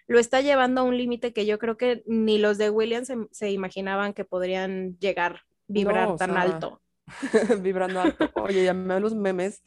lo 0.06 0.18
está 0.18 0.40
llevando 0.40 0.80
a 0.82 0.84
un 0.84 0.96
límite 0.96 1.32
que 1.32 1.46
yo 1.46 1.58
creo 1.58 1.76
que 1.76 2.02
ni 2.06 2.38
los 2.38 2.58
de 2.58 2.70
Williams 2.70 3.08
se, 3.08 3.16
se 3.30 3.50
imaginaban 3.50 4.12
que 4.12 4.24
podrían 4.24 4.98
llegar, 4.98 5.42
vibrar 5.68 6.08
No, 6.08 6.16
tan 6.16 6.32
sea, 6.32 6.42
alto. 6.42 6.82
vibrando 7.60 8.00
alto. 8.00 8.30
Oye, 8.34 8.64
ya 8.64 8.74
me 8.74 9.00
los 9.00 9.14
memes 9.14 9.62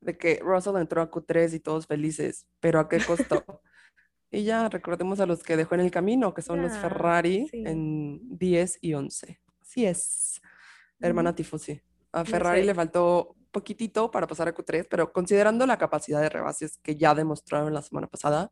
de 0.00 0.16
que 0.16 0.40
Russell 0.42 0.76
entró 0.76 1.02
a 1.02 1.10
Q3 1.10 1.54
y 1.54 1.60
todos 1.60 1.86
felices, 1.86 2.46
pero 2.60 2.80
¿a 2.80 2.88
qué 2.88 2.98
costó? 3.00 3.44
Y 4.30 4.44
ya 4.44 4.68
recordemos 4.68 5.20
a 5.20 5.26
los 5.26 5.42
que 5.42 5.56
dejó 5.56 5.74
en 5.74 5.80
el 5.80 5.90
camino, 5.90 6.34
que 6.34 6.42
son 6.42 6.60
los 6.60 6.70
Ya, 6.74 6.80
Ferrari 6.82 7.48
sí. 7.50 7.62
en 7.66 8.20
10 8.38 8.76
y 8.82 8.92
11. 8.92 9.40
Así 9.62 9.86
es, 9.86 10.42
hermana 11.00 11.30
Ujú. 11.30 11.36
Tifosi. 11.36 11.80
A 12.12 12.26
Ferrari 12.26 12.60
sé. 12.60 12.66
le 12.66 12.74
faltó 12.74 13.36
poquitito 13.50 14.10
para 14.10 14.26
pasar 14.26 14.48
a 14.48 14.54
Q3, 14.54 14.86
pero 14.90 15.14
considerando 15.14 15.64
la 15.66 15.78
capacidad 15.78 16.20
de 16.20 16.28
rebases 16.28 16.76
que 16.82 16.96
ya 16.96 17.14
demostraron 17.14 17.72
la 17.72 17.80
semana 17.80 18.06
pasada, 18.06 18.50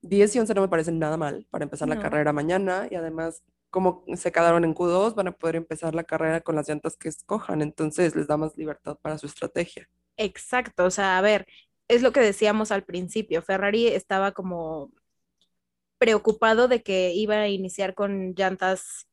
10 0.00 0.34
y 0.34 0.38
11 0.38 0.54
no 0.54 0.62
me 0.62 0.68
parecen 0.68 0.98
nada 0.98 1.18
mal 1.18 1.46
para 1.50 1.64
empezar 1.64 1.88
la 1.88 1.98
carrera 1.98 2.32
mañana 2.32 2.88
y 2.90 2.94
además 2.94 3.42
como 3.70 4.04
se 4.14 4.32
quedaron 4.32 4.64
en 4.64 4.74
Q2 4.74 5.14
van 5.14 5.28
a 5.28 5.32
poder 5.32 5.56
empezar 5.56 5.94
la 5.94 6.04
carrera 6.04 6.40
con 6.40 6.56
las 6.56 6.68
llantas 6.68 6.96
que 6.96 7.08
escojan, 7.08 7.62
entonces 7.62 8.16
les 8.16 8.26
da 8.26 8.36
más 8.38 8.56
libertad 8.56 8.98
para 9.02 9.18
su 9.18 9.26
estrategia. 9.26 9.88
Exacto, 10.16 10.84
o 10.84 10.90
sea, 10.90 11.18
a 11.18 11.20
ver, 11.22 11.46
es 11.88 12.02
lo 12.02 12.12
que 12.12 12.20
decíamos 12.20 12.70
al 12.70 12.84
principio, 12.84 13.42
Ferrari 13.42 13.88
estaba 13.88 14.32
como 14.32 14.90
preocupado 15.98 16.68
de 16.68 16.82
que 16.82 17.12
iba 17.14 17.36
a 17.36 17.48
iniciar 17.48 17.94
con 17.94 18.34
llantas, 18.34 19.08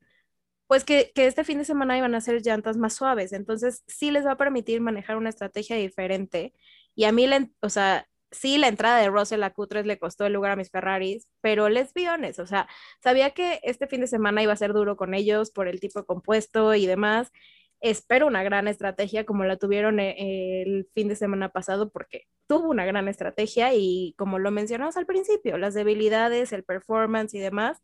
pues 0.67 0.83
que, 0.85 1.11
que 1.15 1.27
este 1.27 1.43
fin 1.43 1.59
de 1.59 1.65
semana 1.65 1.97
iban 1.97 2.15
a 2.15 2.21
ser 2.21 2.41
llantas 2.43 2.77
más 2.77 2.93
suaves, 2.95 3.33
entonces 3.33 3.83
sí 3.87 4.11
les 4.11 4.25
va 4.25 4.33
a 4.33 4.37
permitir 4.37 4.81
manejar 4.81 5.17
una 5.17 5.29
estrategia 5.29 5.75
diferente. 5.77 6.53
Y 6.95 7.05
a 7.05 7.11
mí, 7.11 7.27
la 7.27 7.49
o 7.61 7.69
sea, 7.69 8.07
sí, 8.31 8.57
la 8.57 8.67
entrada 8.67 8.99
de 8.99 9.09
Russell 9.09 9.43
a 9.43 9.53
Q3 9.53 9.85
le 9.85 9.99
costó 9.99 10.25
el 10.25 10.33
lugar 10.33 10.51
a 10.53 10.55
mis 10.57 10.71
Ferraris, 10.71 11.27
pero 11.41 11.69
les 11.69 11.93
o 12.39 12.47
sea, 12.47 12.67
sabía 13.03 13.31
que 13.31 13.59
este 13.63 13.87
fin 13.87 14.01
de 14.01 14.07
semana 14.07 14.43
iba 14.43 14.53
a 14.53 14.55
ser 14.57 14.73
duro 14.73 14.97
con 14.97 15.13
ellos 15.13 15.51
por 15.51 15.67
el 15.67 15.79
tipo 15.79 16.05
compuesto 16.05 16.75
y 16.75 16.85
demás. 16.87 17.31
Espero 17.81 18.27
una 18.27 18.43
gran 18.43 18.67
estrategia 18.67 19.25
como 19.25 19.45
la 19.45 19.57
tuvieron 19.57 19.99
eh, 19.99 20.63
el 20.63 20.87
fin 20.93 21.07
de 21.07 21.15
semana 21.15 21.49
pasado, 21.49 21.89
porque 21.91 22.23
tuvo 22.47 22.69
una 22.69 22.85
gran 22.85 23.07
estrategia 23.07 23.73
y 23.73 24.13
como 24.17 24.37
lo 24.39 24.51
mencionamos 24.51 24.97
al 24.97 25.05
principio, 25.05 25.57
las 25.57 25.73
debilidades, 25.73 26.51
el 26.51 26.63
performance 26.63 27.33
y 27.35 27.39
demás, 27.39 27.81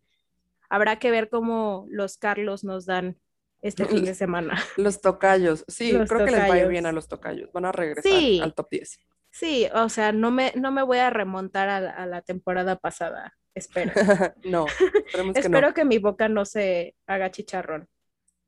habrá 0.70 1.00
que 1.00 1.12
ver 1.12 1.30
cómo 1.30 1.86
los 1.90 2.18
Carlos 2.18 2.64
nos 2.64 2.86
dan 2.86 3.18
este 3.62 3.86
fin 4.04 4.04
de 4.06 4.14
semana. 4.16 4.62
Los 4.76 5.00
tocayos, 5.02 5.64
sí, 5.68 5.92
Los 5.94 6.10
creo 6.10 6.26
que 6.26 6.32
les 6.32 6.42
va 6.50 6.54
a 6.56 6.60
ir 6.60 6.68
bien 6.68 6.86
a 6.86 6.92
los 6.92 7.08
tocayos, 7.08 7.52
van 7.54 7.66
a 7.66 7.72
regresar 7.72 8.12
Sí. 8.12 8.42
al 8.44 8.54
top 8.54 8.68
10. 8.72 9.00
Sí, 9.32 9.68
o 9.74 9.90
sea, 9.90 10.12
no 10.12 10.32
me, 10.32 10.52
no 10.56 10.72
me 10.72 10.82
voy 10.84 10.98
a 10.98 11.10
remontar 11.10 11.68
a, 11.70 11.80
la- 11.82 11.92
a 11.92 12.06
la 12.06 12.22
temporada 12.22 12.78
pasada, 12.78 13.34
espero. 13.54 13.92
no, 14.46 14.66
que 15.12 15.24
no. 15.24 15.32
espero 15.36 15.74
que 15.74 15.86
mi 15.86 15.98
boca 16.00 16.28
no 16.30 16.44
se 16.46 16.96
haga 17.08 17.32
chicharrón. 17.32 17.88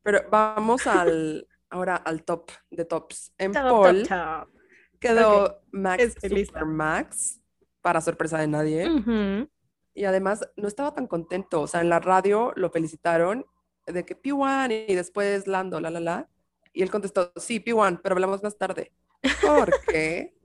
Pero 0.02 0.22
vamos 0.30 0.86
al, 0.86 1.46
ahora 1.70 1.96
al 1.96 2.24
top 2.24 2.50
de 2.70 2.84
tops. 2.84 3.32
En 3.38 3.52
Top, 3.52 3.62
Paul 3.62 4.02
top, 4.02 4.08
top. 4.08 4.48
quedó 5.00 5.60
Max 5.70 6.02
Estoy 6.02 6.30
lista. 6.30 6.60
Super 6.60 6.66
Max, 6.66 7.40
para 7.82 8.00
sorpresa 8.00 8.38
de 8.38 8.46
nadie. 8.46 8.88
Ujú. 8.90 9.48
Y 9.94 10.04
además 10.04 10.48
no 10.56 10.68
estaba 10.68 10.94
tan 10.94 11.06
contento. 11.06 11.62
O 11.62 11.66
sea, 11.66 11.80
en 11.80 11.88
la 11.88 12.00
radio 12.00 12.52
lo 12.56 12.70
felicitaron 12.70 13.44
de 13.86 14.04
que 14.04 14.20
P1 14.20 14.86
y 14.88 14.94
después 14.94 15.46
Lando, 15.46 15.80
la, 15.80 15.90
la, 15.90 16.00
la. 16.00 16.28
Y 16.72 16.82
él 16.82 16.90
contestó, 16.90 17.32
sí, 17.36 17.60
P1, 17.60 18.00
pero 18.02 18.14
hablamos 18.14 18.42
más 18.42 18.56
tarde. 18.56 18.92
Porque, 19.40 20.37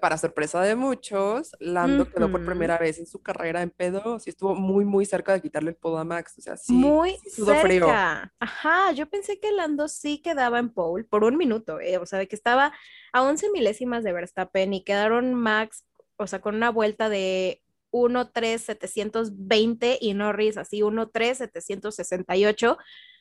para 0.00 0.16
sorpresa 0.18 0.60
de 0.62 0.74
muchos, 0.76 1.52
Lando 1.60 2.10
quedó 2.10 2.30
por 2.30 2.44
primera 2.44 2.78
vez 2.78 2.98
en 2.98 3.06
su 3.06 3.22
carrera 3.22 3.62
en 3.62 3.72
P2 3.72 4.22
y 4.26 4.30
estuvo 4.30 4.54
muy, 4.54 4.84
muy 4.84 5.04
cerca 5.06 5.32
de 5.32 5.40
quitarle 5.42 5.70
el 5.70 5.76
podio 5.76 5.98
a 5.98 6.04
Max. 6.04 6.34
O 6.38 6.42
sea, 6.42 6.56
sí, 6.56 6.72
Muy 6.72 7.16
sí 7.22 7.30
sudó 7.30 7.54
frío. 7.56 7.86
cerca. 7.86 8.32
Ajá, 8.38 8.92
yo 8.92 9.08
pensé 9.08 9.40
que 9.40 9.52
Lando 9.52 9.88
sí 9.88 10.18
quedaba 10.22 10.58
en 10.58 10.70
pole 10.70 11.04
por 11.04 11.24
un 11.24 11.36
minuto, 11.36 11.80
eh, 11.80 11.98
O 11.98 12.06
sea, 12.06 12.18
de 12.18 12.28
que 12.28 12.36
estaba 12.36 12.72
a 13.12 13.22
11 13.22 13.50
milésimas 13.50 14.04
de 14.04 14.12
Verstappen 14.12 14.72
y 14.74 14.84
quedaron 14.84 15.34
Max, 15.34 15.84
o 16.16 16.26
sea, 16.26 16.40
con 16.40 16.54
una 16.54 16.70
vuelta 16.70 17.08
de 17.08 17.62
1.3.720 17.90 19.98
y 20.00 20.14
Norris 20.14 20.56
así 20.56 20.80
1.3.768. 20.80 22.76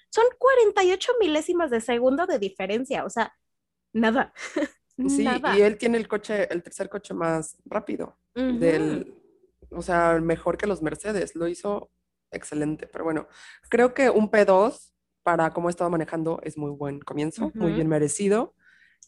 Son 0.09 0.25
48 0.37 1.11
milésimas 1.19 1.69
de 1.71 1.81
segundo 1.81 2.25
de 2.27 2.39
diferencia, 2.39 3.03
o 3.05 3.09
sea, 3.09 3.33
nada. 3.93 4.33
Sí, 5.09 5.23
nada. 5.23 5.57
y 5.57 5.61
él 5.61 5.77
tiene 5.77 5.97
el 5.97 6.07
coche, 6.07 6.51
el 6.51 6.63
tercer 6.63 6.89
coche 6.89 7.13
más 7.13 7.57
rápido 7.65 8.17
del, 8.33 9.13
o 9.69 9.81
sea, 9.81 10.19
mejor 10.21 10.57
que 10.57 10.67
los 10.67 10.81
Mercedes, 10.81 11.35
lo 11.35 11.47
hizo 11.47 11.91
excelente, 12.31 12.87
pero 12.87 13.03
bueno, 13.03 13.27
creo 13.69 13.93
que 13.93 14.09
un 14.09 14.29
P2 14.31 14.93
para 15.23 15.51
cómo 15.51 15.69
estaba 15.69 15.89
manejando 15.89 16.39
es 16.43 16.57
muy 16.57 16.71
buen 16.71 16.99
comienzo, 16.99 17.51
muy 17.53 17.73
bien 17.73 17.87
merecido, 17.87 18.55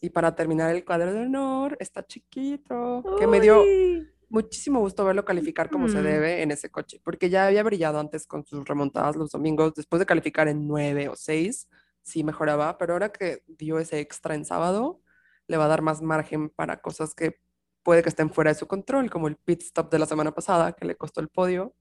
y 0.00 0.10
para 0.10 0.34
terminar 0.34 0.74
el 0.74 0.84
cuadro 0.84 1.12
de 1.12 1.22
honor 1.22 1.76
está 1.80 2.06
chiquito, 2.06 3.02
que 3.18 3.26
me 3.26 3.40
dio 3.40 3.62
muchísimo 4.28 4.80
gusto 4.80 5.04
verlo 5.04 5.24
calificar 5.24 5.70
como 5.70 5.88
se 5.88 6.02
debe 6.02 6.42
en 6.42 6.50
ese 6.50 6.70
coche, 6.70 7.00
porque 7.02 7.30
ya 7.30 7.46
había 7.46 7.62
brillado 7.62 7.98
antes 7.98 8.26
con 8.26 8.44
sus 8.44 8.64
remontadas 8.66 9.16
los 9.16 9.30
domingos, 9.30 9.74
después 9.74 10.00
de 10.00 10.06
calificar 10.06 10.48
en 10.48 10.66
9 10.66 11.08
o 11.08 11.16
6, 11.16 11.68
sí 12.02 12.22
mejoraba, 12.24 12.76
pero 12.76 12.92
ahora 12.92 13.10
que 13.10 13.42
dio 13.46 13.78
ese 13.78 14.00
extra 14.00 14.34
en 14.34 14.44
sábado, 14.44 15.00
le 15.46 15.56
va 15.56 15.66
a 15.66 15.68
dar 15.68 15.82
más 15.82 16.02
margen 16.02 16.50
para 16.50 16.80
cosas 16.80 17.14
que 17.14 17.38
puede 17.82 18.02
que 18.02 18.08
estén 18.08 18.30
fuera 18.30 18.50
de 18.50 18.58
su 18.58 18.66
control, 18.66 19.10
como 19.10 19.28
el 19.28 19.36
pit 19.36 19.62
stop 19.62 19.90
de 19.90 19.98
la 19.98 20.06
semana 20.06 20.32
pasada, 20.32 20.72
que 20.72 20.86
le 20.86 20.96
costó 20.96 21.20
el 21.20 21.28
podio. 21.28 21.74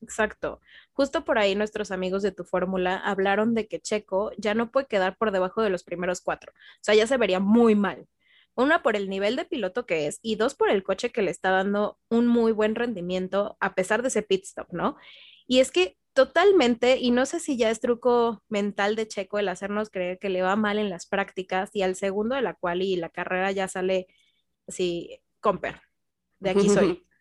Exacto. 0.00 0.60
Justo 0.92 1.24
por 1.24 1.38
ahí 1.38 1.54
nuestros 1.54 1.90
amigos 1.90 2.22
de 2.22 2.32
tu 2.32 2.44
fórmula 2.44 2.96
hablaron 2.96 3.54
de 3.54 3.66
que 3.66 3.80
Checo 3.80 4.30
ya 4.38 4.54
no 4.54 4.70
puede 4.70 4.86
quedar 4.86 5.16
por 5.16 5.32
debajo 5.32 5.62
de 5.62 5.70
los 5.70 5.82
primeros 5.82 6.20
cuatro. 6.20 6.52
O 6.52 6.82
sea, 6.82 6.94
ya 6.94 7.06
se 7.06 7.16
vería 7.16 7.40
muy 7.40 7.74
mal. 7.74 8.06
Una 8.54 8.82
por 8.82 8.96
el 8.96 9.08
nivel 9.08 9.36
de 9.36 9.44
piloto 9.44 9.86
que 9.86 10.06
es 10.06 10.18
y 10.22 10.36
dos 10.36 10.54
por 10.54 10.70
el 10.70 10.82
coche 10.82 11.10
que 11.10 11.22
le 11.22 11.30
está 11.30 11.50
dando 11.50 11.98
un 12.08 12.26
muy 12.26 12.52
buen 12.52 12.74
rendimiento 12.74 13.56
a 13.60 13.74
pesar 13.74 14.02
de 14.02 14.08
ese 14.08 14.22
pit 14.22 14.44
stop, 14.44 14.72
¿no? 14.72 14.96
Y 15.46 15.60
es 15.60 15.70
que 15.70 15.96
totalmente, 16.18 16.96
y 16.96 17.12
no 17.12 17.26
sé 17.26 17.38
si 17.38 17.56
ya 17.56 17.70
es 17.70 17.78
truco 17.78 18.42
mental 18.48 18.96
de 18.96 19.06
Checo 19.06 19.38
el 19.38 19.46
hacernos 19.46 19.88
creer 19.88 20.18
que 20.18 20.30
le 20.30 20.42
va 20.42 20.56
mal 20.56 20.80
en 20.80 20.90
las 20.90 21.06
prácticas 21.06 21.70
y 21.74 21.82
al 21.82 21.94
segundo 21.94 22.34
de 22.34 22.42
la 22.42 22.54
cual 22.54 22.82
y 22.82 22.96
la 22.96 23.08
carrera 23.08 23.52
ya 23.52 23.68
sale 23.68 24.08
así, 24.66 25.20
comper, 25.38 25.80
de 26.40 26.50
aquí 26.50 26.68
soy. 26.68 27.04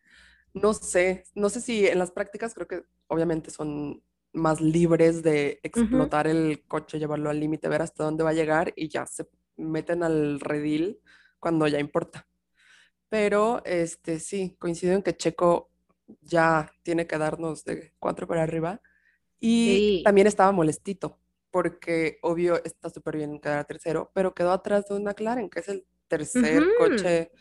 No 0.55 0.73
sé, 0.73 1.25
no 1.35 1.49
sé 1.49 1.61
si 1.61 1.85
en 1.85 1.99
las 1.99 2.09
prácticas 2.09 2.55
creo 2.55 2.67
que 2.67 2.81
obviamente 3.05 3.51
son 3.51 4.01
más 4.33 4.59
libres 4.59 5.21
de 5.21 5.59
explotar 5.61 6.25
el 6.25 6.63
coche, 6.67 6.97
llevarlo 6.97 7.29
al 7.29 7.39
límite, 7.39 7.69
ver 7.69 7.83
hasta 7.83 8.03
dónde 8.03 8.23
va 8.23 8.31
a 8.31 8.33
llegar 8.33 8.73
y 8.75 8.89
ya 8.89 9.05
se 9.05 9.27
meten 9.57 10.01
al 10.01 10.39
redil 10.39 10.99
cuando 11.39 11.67
ya 11.67 11.79
importa. 11.79 12.27
Pero 13.09 13.61
este 13.65 14.19
sí, 14.19 14.55
coincido 14.57 14.95
en 14.95 15.03
que 15.03 15.15
Checo 15.15 15.69
ya 16.21 16.71
tiene 16.81 17.05
que 17.05 17.19
darnos 17.19 17.63
de 17.63 17.93
cuatro 17.99 18.25
para 18.25 18.41
arriba 18.41 18.81
y 19.39 19.65
Sí. 19.99 20.01
también 20.03 20.27
estaba 20.27 20.51
molestito 20.51 21.19
porque 21.51 22.19
obvio 22.21 22.63
está 22.63 22.89
súper 22.89 23.17
bien 23.17 23.39
quedar 23.39 23.65
tercero, 23.65 24.11
pero 24.13 24.33
quedó 24.33 24.51
atrás 24.51 24.87
de 24.87 24.95
un 24.95 25.03
McLaren, 25.03 25.49
que 25.49 25.59
es 25.61 25.69
el 25.69 25.85
tercer 26.07 26.63
coche 26.77 27.31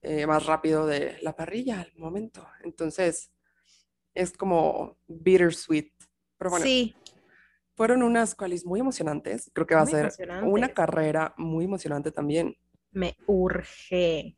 eh, 0.00 0.26
más 0.26 0.46
rápido 0.46 0.86
de 0.86 1.18
la 1.22 1.36
parrilla 1.36 1.80
al 1.82 1.92
momento. 1.96 2.46
Entonces, 2.64 3.30
es 4.14 4.32
como 4.36 4.96
bittersweet. 5.06 5.92
Pero 6.38 6.50
bueno, 6.50 6.64
Sí, 6.64 6.94
fueron 7.74 8.02
unas 8.02 8.34
qualis 8.34 8.64
muy 8.66 8.80
emocionantes. 8.80 9.50
Creo 9.54 9.66
que 9.66 9.74
va 9.74 9.82
a 9.82 9.86
ser 9.86 10.12
una 10.42 10.72
carrera 10.74 11.34
muy 11.36 11.64
emocionante 11.66 12.10
también. 12.10 12.56
me 12.90 13.16
urge. 13.26 14.36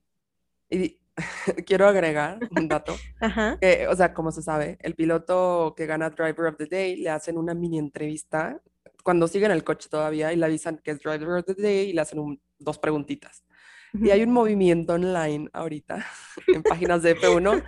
Y 0.70 1.00
quiero 1.66 1.86
agregar 1.86 2.38
un 2.50 2.68
dato. 2.68 2.96
Ajá. 3.20 3.58
que, 3.60 3.86
o 3.88 3.94
sea, 3.96 4.12
como 4.14 4.32
se 4.32 4.42
sabe, 4.42 4.78
el 4.80 4.94
piloto 4.94 5.74
que 5.76 5.86
gana 5.86 6.10
Driver 6.10 6.46
of 6.46 6.56
the 6.56 6.66
Day 6.66 6.96
le 6.96 7.10
hacen 7.10 7.38
una 7.38 7.54
mini 7.54 7.78
entrevista 7.78 8.60
cuando 9.02 9.28
siguen 9.28 9.50
el 9.50 9.64
coche 9.64 9.88
todavía 9.90 10.32
y 10.32 10.36
le 10.36 10.46
avisan 10.46 10.78
que 10.78 10.90
es 10.92 11.00
Driver 11.00 11.28
of 11.38 11.44
the 11.44 11.54
Day 11.54 11.90
y 11.90 11.92
le 11.92 12.00
hacen 12.00 12.18
un- 12.18 12.40
dos 12.58 12.78
preguntitas. 12.78 13.44
Y 13.92 14.10
hay 14.10 14.22
un 14.24 14.32
movimiento 14.32 14.94
online 14.94 15.48
ahorita 15.52 16.04
en 16.48 16.62
páginas 16.64 17.02
de 17.02 17.16
F1 17.16 17.62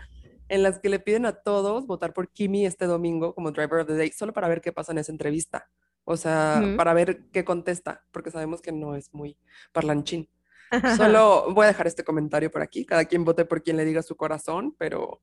en 0.48 0.62
las 0.62 0.78
que 0.80 0.88
le 0.88 0.98
piden 0.98 1.24
a 1.26 1.32
todos 1.32 1.86
votar 1.86 2.12
por 2.12 2.30
Kimi 2.32 2.66
este 2.66 2.86
domingo 2.86 3.34
como 3.34 3.52
Driver 3.52 3.80
of 3.80 3.86
the 3.86 3.94
Day, 3.94 4.10
solo 4.10 4.32
para 4.32 4.48
ver 4.48 4.60
qué 4.60 4.72
pasa 4.72 4.90
en 4.92 4.98
esa 4.98 5.12
entrevista. 5.12 5.68
O 6.04 6.16
sea, 6.16 6.60
Ujú. 6.64 6.76
para 6.76 6.94
ver 6.94 7.26
qué 7.32 7.44
contesta, 7.44 8.04
porque 8.12 8.30
sabemos 8.30 8.60
que 8.62 8.70
no 8.72 8.94
es 8.96 9.12
muy 9.12 9.36
parlanchín. 9.72 10.28
Solo 10.96 11.52
voy 11.54 11.64
a 11.64 11.68
dejar 11.68 11.86
este 11.86 12.04
comentario 12.04 12.50
por 12.50 12.62
aquí. 12.62 12.84
Cada 12.84 13.04
quien 13.04 13.24
vote 13.24 13.44
por 13.44 13.62
quien 13.62 13.76
le 13.76 13.84
diga 13.84 14.02
su 14.02 14.16
corazón, 14.16 14.74
pero 14.78 15.20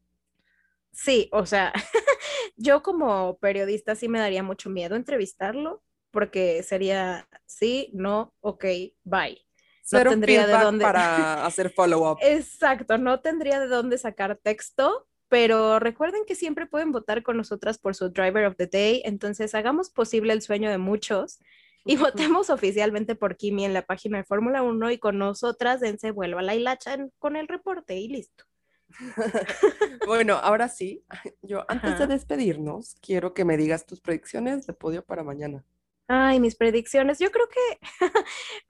Sí, 0.91 1.27
o 1.31 1.45
sea, 1.45 1.73
yo 2.55 2.83
como 2.83 3.38
periodista 3.39 3.95
sí 3.95 4.07
me 4.07 4.19
daría 4.19 4.43
mucho 4.43 4.69
miedo 4.69 4.95
entrevistarlo 4.95 5.81
porque 6.12 6.62
sería 6.62 7.27
sí, 7.45 7.89
no, 7.93 8.33
ok, 8.41 8.65
bye. 9.03 9.41
cero 9.83 10.12
tendría 10.12 10.45
de 10.45 10.53
dónde- 10.53 10.83
para 10.83 11.45
hacer 11.45 11.69
follow-up. 11.75 12.19
Exacto, 12.21 12.97
no 13.00 13.21
tendría 13.21 13.59
de 13.59 13.67
dónde 13.67 13.97
sacar 13.97 14.35
texto, 14.38 15.07
pero 15.29 15.79
recuerden 15.79 16.25
que 16.27 16.35
siempre 16.35 16.67
pueden 16.67 16.91
votar 16.91 17.23
con 17.23 17.38
nosotras 17.38 17.79
por 17.79 17.95
su 17.95 18.09
Driver 18.09 18.45
of 18.45 18.55
the 18.55 18.67
Day, 18.67 19.01
entonces 19.03 19.55
hagamos 19.55 19.89
posible 19.89 20.33
el 20.33 20.43
sueño 20.43 20.69
de 20.69 20.77
muchos 20.77 21.39
y 21.85 21.97
votemos 21.97 22.49
oficialmente 22.49 23.15
por 23.15 23.35
Kimi 23.37 23.65
en 23.65 23.73
la 23.73 23.81
página 23.83 24.17
de 24.19 24.23
Fórmula 24.23 24.63
1 24.63 24.91
y 24.91 24.97
con 24.99 25.17
nosotras 25.17 25.79
dense 25.81 26.11
vuelva 26.11 26.39
a 26.39 26.43
la 26.43 26.55
hilacha 26.55 26.93
en- 26.93 27.11
con 27.19 27.35
el 27.35 27.47
reporte 27.47 27.95
y 27.97 28.07
listo. 28.07 28.45
Bueno, 30.05 30.35
ahora 30.35 30.67
sí, 30.69 31.03
yo 31.41 31.65
antes 31.69 31.97
de 31.99 32.07
despedirnos, 32.07 32.95
quiero 33.01 33.33
que 33.33 33.45
me 33.45 33.57
digas 33.57 33.85
tus 33.85 34.01
predicciones 34.01 34.67
de 34.67 34.73
podio 34.73 35.03
para 35.03 35.23
mañana. 35.23 35.63
Ay, 36.07 36.39
mis 36.39 36.55
predicciones. 36.55 37.19
Yo 37.19 37.31
creo 37.31 37.47
que, 37.49 37.79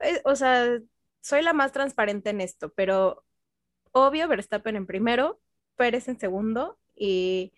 eh, 0.00 0.22
o 0.24 0.36
sea, 0.36 0.78
soy 1.20 1.42
la 1.42 1.52
más 1.52 1.72
transparente 1.72 2.30
en 2.30 2.40
esto, 2.40 2.72
pero 2.74 3.24
obvio 3.92 4.28
Verstappen 4.28 4.76
en 4.76 4.86
primero, 4.86 5.40
Pérez 5.76 6.08
en 6.08 6.18
segundo 6.18 6.78
Y 6.94 7.52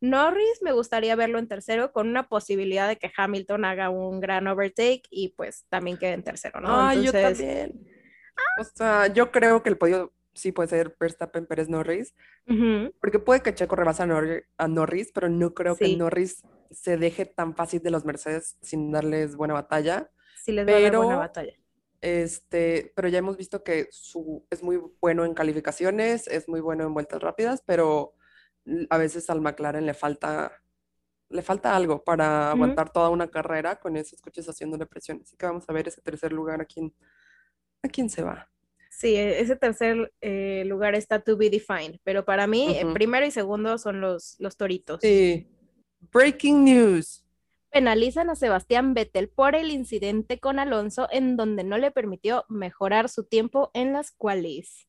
Norris 0.00 0.62
me 0.62 0.72
gustaría 0.72 1.16
verlo 1.16 1.38
en 1.38 1.48
tercero 1.48 1.92
con 1.92 2.08
una 2.08 2.28
posibilidad 2.28 2.88
de 2.88 2.96
que 2.96 3.10
Hamilton 3.16 3.64
haga 3.64 3.90
un 3.90 4.20
gran 4.20 4.46
overtake 4.46 5.02
y 5.10 5.30
pues 5.30 5.64
también 5.68 5.98
quede 5.98 6.12
en 6.12 6.22
tercero, 6.22 6.60
¿no? 6.60 6.68
Ah, 6.70 6.94
yo 6.94 7.10
también. 7.12 7.84
O 8.60 8.64
sea, 8.64 9.08
yo 9.08 9.32
creo 9.32 9.62
que 9.62 9.70
el 9.70 9.78
podio 9.78 10.12
sí 10.34 10.52
puede 10.52 10.68
ser 10.68 10.96
Verstappen 10.98 11.46
Pérez 11.46 11.68
Norris, 11.68 12.14
porque 13.00 13.18
puede 13.18 13.42
que 13.42 13.54
Checo 13.54 13.76
rebasa 13.76 14.04
a, 14.04 14.68
Norris, 14.68 15.10
pero 15.12 15.28
no 15.28 15.52
creo 15.52 15.76
que 15.76 15.96
Norris 15.96 16.44
se 16.70 16.96
deje 16.96 17.26
tan 17.26 17.56
fácil 17.56 17.82
de 17.82 17.90
los 17.90 18.04
Mercedes 18.04 18.56
sin 18.62 18.92
darles 18.92 19.36
buena 19.36 19.54
batalla. 19.54 20.10
Sí 20.36 20.52
les 20.52 20.64
pero, 20.64 21.02
buena 21.02 21.18
batalla. 21.18 21.54
Este, 22.00 22.92
pero 22.94 23.08
ya 23.08 23.18
hemos 23.18 23.36
visto 23.36 23.64
que 23.64 23.88
su, 23.90 24.46
es 24.50 24.62
muy 24.62 24.80
bueno 25.00 25.24
en 25.24 25.34
calificaciones, 25.34 26.28
es 26.28 26.48
muy 26.48 26.60
bueno 26.60 26.84
en 26.84 26.94
vueltas 26.94 27.20
rápidas, 27.20 27.62
pero 27.66 28.14
a 28.90 28.98
veces 28.98 29.28
al 29.30 29.40
McLaren 29.40 29.86
le 29.86 29.94
falta, 29.94 30.52
le 31.28 31.42
falta 31.42 31.74
algo 31.74 32.02
para 32.04 32.50
aguantar 32.50 32.90
toda 32.92 33.10
una 33.10 33.28
carrera 33.28 33.76
con 33.76 33.96
esos 33.96 34.20
coches 34.20 34.48
haciéndole 34.48 34.86
presión. 34.86 35.20
Así 35.22 35.36
que 35.36 35.46
vamos 35.46 35.64
a 35.68 35.72
ver 35.72 35.88
ese 35.88 36.00
tercer 36.00 36.32
lugar 36.32 36.60
a 36.60 36.64
quién, 36.64 36.94
a 37.82 37.88
quién 37.88 38.08
se 38.10 38.22
va. 38.22 38.50
Sí, 38.90 39.14
e, 39.14 39.40
ese 39.40 39.56
tercer 39.56 40.12
eh, 40.20 40.64
lugar 40.66 40.94
está 40.94 41.20
to 41.20 41.36
be 41.36 41.50
defined, 41.50 41.98
pero 42.02 42.24
para 42.24 42.46
mí, 42.46 42.76
el 42.78 42.92
primero 42.92 43.24
y 43.24 43.30
segundo 43.30 43.78
son 43.78 44.00
los, 44.00 44.36
los 44.38 44.56
toritos. 44.56 45.00
Sí. 45.00 45.46
Breaking 46.12 46.64
news. 46.64 47.24
Penalizan 47.70 48.30
a 48.30 48.34
Sebastián 48.34 48.94
Vettel 48.94 49.28
por 49.28 49.54
el 49.54 49.70
incidente 49.70 50.40
con 50.40 50.58
Alonso 50.58 51.06
en 51.10 51.36
donde 51.36 51.64
no 51.64 51.76
le 51.76 51.90
permitió 51.90 52.44
mejorar 52.48 53.08
su 53.08 53.24
tiempo 53.24 53.70
en 53.74 53.92
las 53.92 54.10
cuales. 54.10 54.87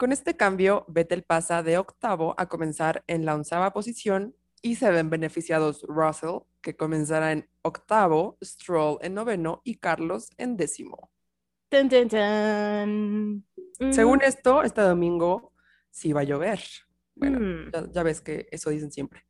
Con 0.00 0.12
este 0.12 0.34
cambio, 0.34 0.86
Vettel 0.88 1.24
pasa 1.24 1.62
de 1.62 1.76
octavo 1.76 2.34
a 2.38 2.48
comenzar 2.48 3.04
en 3.06 3.26
la 3.26 3.34
onceava 3.34 3.74
posición 3.74 4.34
y 4.62 4.76
se 4.76 4.90
ven 4.90 5.10
beneficiados 5.10 5.82
Russell, 5.82 6.38
que 6.62 6.74
comenzará 6.74 7.32
en 7.32 7.50
octavo, 7.60 8.38
Stroll 8.42 8.96
en 9.02 9.12
noveno 9.12 9.60
y 9.62 9.74
Carlos 9.74 10.30
en 10.38 10.56
décimo. 10.56 11.10
Según 11.70 12.94
mm. 13.90 14.22
esto, 14.22 14.62
este 14.62 14.80
domingo 14.80 15.52
sí 15.90 16.14
va 16.14 16.22
a 16.22 16.24
llover. 16.24 16.62
Bueno, 17.14 17.38
mm. 17.38 17.92
ya, 17.92 18.02
ves 18.02 18.22
que 18.22 18.48
eso 18.50 18.70
dicen 18.70 18.90
siempre. 18.90 19.26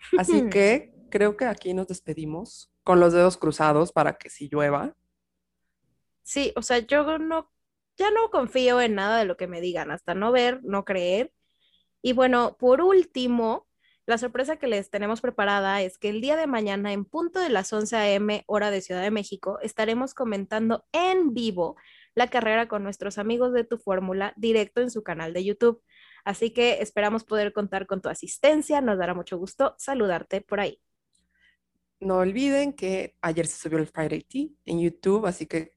Así 0.18 0.50
que 0.50 0.92
creo 1.08 1.38
que 1.38 1.46
aquí 1.46 1.72
nos 1.72 1.86
despedimos 1.86 2.70
con 2.84 3.00
los 3.00 3.14
dedos 3.14 3.38
cruzados 3.38 3.90
para 3.90 4.18
que 4.18 4.28
sí 4.28 4.50
llueva. 4.52 4.94
Sí, 6.22 6.52
o 6.56 6.60
sea, 6.60 6.80
yo 6.80 7.16
no 7.16 7.50
ya 8.00 8.10
no 8.10 8.30
confío 8.30 8.80
en 8.80 8.94
nada 8.94 9.18
de 9.18 9.26
lo 9.26 9.36
que 9.36 9.46
me 9.46 9.60
digan, 9.60 9.90
hasta 9.90 10.14
no 10.14 10.32
ver, 10.32 10.60
no 10.64 10.86
creer. 10.86 11.32
Y 12.02 12.14
bueno, 12.14 12.56
por 12.58 12.80
último, 12.80 13.68
la 14.06 14.16
sorpresa 14.16 14.56
que 14.56 14.66
les 14.66 14.88
tenemos 14.88 15.20
preparada 15.20 15.82
es 15.82 15.98
que 15.98 16.08
el 16.08 16.22
día 16.22 16.36
de 16.36 16.46
mañana, 16.46 16.94
en 16.94 17.04
punto 17.04 17.40
de 17.40 17.50
las 17.50 17.70
11 17.72 17.96
a.m. 17.96 18.42
hora 18.46 18.70
de 18.70 18.80
Ciudad 18.80 19.02
de 19.02 19.10
México, 19.10 19.58
estaremos 19.60 20.14
comentando 20.14 20.86
en 20.92 21.34
vivo 21.34 21.76
la 22.14 22.28
carrera 22.28 22.68
con 22.68 22.82
nuestros 22.82 23.18
amigos 23.18 23.52
de 23.52 23.64
Tu 23.64 23.76
Fórmula 23.76 24.32
directo 24.36 24.80
en 24.80 24.90
su 24.90 25.02
canal 25.02 25.34
de 25.34 25.44
YouTube. 25.44 25.82
Así 26.24 26.50
que 26.50 26.80
esperamos 26.80 27.24
poder 27.24 27.52
contar 27.52 27.86
con 27.86 28.00
tu 28.00 28.08
asistencia. 28.08 28.80
Nos 28.80 28.98
dará 28.98 29.12
mucho 29.12 29.36
gusto 29.36 29.74
saludarte 29.76 30.40
por 30.40 30.60
ahí. 30.60 30.80
No 32.00 32.16
olviden 32.16 32.72
que 32.72 33.14
ayer 33.20 33.46
se 33.46 33.58
subió 33.58 33.78
el 33.78 33.86
Friday 33.86 34.22
Tea 34.22 34.46
en 34.64 34.80
YouTube, 34.80 35.26
así 35.26 35.46
que 35.46 35.74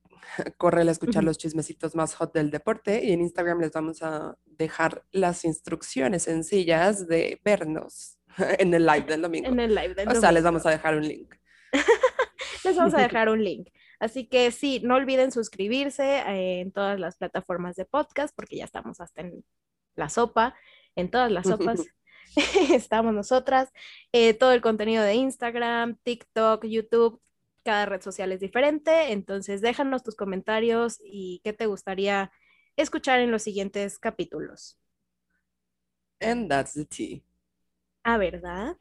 corre 0.57 0.81
a 0.81 0.91
escuchar 0.91 1.23
los 1.23 1.37
chismecitos 1.37 1.95
más 1.95 2.15
hot 2.15 2.33
del 2.33 2.51
deporte 2.51 3.03
y 3.03 3.11
en 3.11 3.21
Instagram 3.21 3.59
les 3.59 3.71
vamos 3.71 4.01
a 4.01 4.37
dejar 4.45 5.03
las 5.11 5.45
instrucciones 5.45 6.23
sencillas 6.23 7.07
de 7.07 7.41
vernos 7.43 8.17
en 8.59 8.73
el 8.73 8.85
live 8.85 9.05
del 9.05 9.21
domingo. 9.21 9.47
En 9.47 9.59
el 9.59 9.75
live 9.75 9.93
del 9.95 10.05
domingo. 10.05 10.17
O 10.17 10.21
sea, 10.21 10.31
les 10.31 10.43
vamos 10.43 10.65
a 10.65 10.71
dejar 10.71 10.95
un 10.95 11.07
link. 11.07 11.35
les 12.63 12.75
vamos 12.75 12.93
a 12.93 12.97
dejar 13.01 13.29
un 13.29 13.43
link. 13.43 13.69
Así 13.99 14.27
que 14.27 14.51
sí, 14.51 14.81
no 14.83 14.95
olviden 14.95 15.31
suscribirse 15.31 16.19
eh, 16.19 16.61
en 16.61 16.71
todas 16.71 16.99
las 16.99 17.17
plataformas 17.17 17.75
de 17.75 17.85
podcast 17.85 18.35
porque 18.35 18.57
ya 18.57 18.65
estamos 18.65 18.99
hasta 18.99 19.21
en 19.21 19.45
la 19.95 20.09
sopa, 20.09 20.55
en 20.95 21.09
todas 21.09 21.31
las 21.31 21.47
sopas. 21.47 21.81
estamos 22.71 23.13
nosotras. 23.13 23.69
Eh, 24.11 24.33
todo 24.33 24.51
el 24.51 24.61
contenido 24.61 25.03
de 25.03 25.15
Instagram, 25.15 25.97
TikTok, 26.03 26.65
YouTube, 26.65 27.21
cada 27.63 27.85
red 27.85 28.01
social 28.01 28.31
es 28.31 28.39
diferente, 28.39 29.11
entonces 29.11 29.61
déjanos 29.61 30.03
tus 30.03 30.15
comentarios 30.15 30.99
y 31.03 31.41
qué 31.43 31.53
te 31.53 31.65
gustaría 31.65 32.31
escuchar 32.75 33.19
en 33.19 33.31
los 33.31 33.43
siguientes 33.43 33.99
capítulos. 33.99 34.77
And 36.21 36.49
that's 36.49 36.73
the 36.73 36.85
tea. 36.85 37.23
Ah, 38.03 38.17
¿verdad? 38.17 38.77